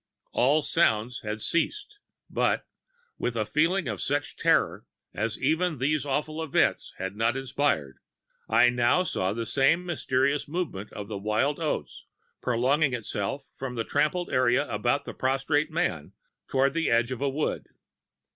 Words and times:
All 0.31 0.63
sounds 0.63 1.21
had 1.21 1.41
ceased, 1.41 1.99
but, 2.27 2.65
with 3.19 3.35
a 3.35 3.45
feeling 3.45 3.87
of 3.87 4.01
such 4.01 4.35
terror 4.35 4.87
as 5.13 5.39
even 5.39 5.77
these 5.77 6.07
awful 6.07 6.41
events 6.41 6.91
had 6.97 7.15
not 7.15 7.37
inspired, 7.37 7.99
I 8.49 8.69
now 8.71 9.03
saw 9.03 9.31
the 9.31 9.45
same 9.45 9.85
mysterious 9.85 10.47
movement 10.47 10.91
of 10.91 11.07
the 11.07 11.19
wild 11.19 11.59
oats 11.59 12.07
prolonging 12.41 12.95
itself 12.95 13.51
from 13.53 13.75
the 13.75 13.83
trampled 13.83 14.31
area 14.31 14.67
about 14.71 15.05
the 15.05 15.13
prostrate 15.13 15.69
man 15.69 16.13
toward 16.47 16.73
the 16.73 16.89
edge 16.89 17.11
of 17.11 17.21
a 17.21 17.29
wood. 17.29 17.67